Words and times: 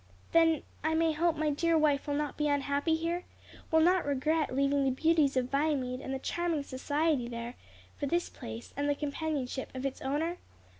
"Then 0.31 0.63
I 0.83 0.95
may 0.95 1.11
hope 1.11 1.35
my 1.37 1.51
dear 1.51 1.77
wife 1.77 2.07
will 2.07 2.15
not 2.15 2.35
be 2.35 2.47
unhappy 2.47 2.95
here? 2.95 3.23
will 3.69 3.81
not 3.81 4.03
regret 4.03 4.49
leaving 4.55 4.83
the 4.83 4.89
beauties 4.89 5.37
of 5.37 5.51
Viamede 5.51 6.01
and 6.01 6.11
the 6.11 6.17
charming 6.17 6.63
society 6.63 7.27
there 7.27 7.53
for 7.99 8.07
this 8.07 8.27
place 8.27 8.73
and 8.75 8.89
the 8.89 8.95
companionship 8.95 9.69
of 9.75 9.85
its 9.85 10.01
owner? 10.01 10.39